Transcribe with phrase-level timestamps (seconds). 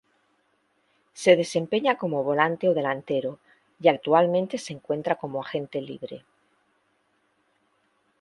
[1.21, 3.37] Se desempeña como volante o delantero
[3.79, 6.25] y actualmente se encuentra como agente libre.